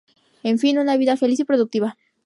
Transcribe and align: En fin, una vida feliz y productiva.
En 0.41 0.57
fin, 0.57 0.79
una 0.79 0.97
vida 0.97 1.15
feliz 1.15 1.39
y 1.41 1.43
productiva. 1.45 1.95